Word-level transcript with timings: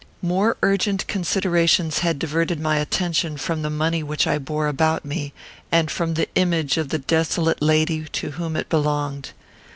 More 0.23 0.57
urgent 0.63 1.05
considerations 1.05 1.99
had 1.99 2.17
diverted 2.17 2.59
my 2.59 2.77
attention 2.77 3.37
from 3.37 3.61
the 3.61 3.69
money 3.69 4.01
which 4.01 4.25
I 4.25 4.39
bore 4.39 4.67
about 4.67 5.05
me, 5.05 5.31
and 5.71 5.91
from 5.91 6.15
the 6.15 6.27
image 6.33 6.75
of 6.77 6.89
the 6.89 6.97
desolate 6.97 7.61
lady 7.61 8.05
to 8.13 8.31
whom 8.31 8.55
it 8.55 8.67
belonged. 8.67 9.29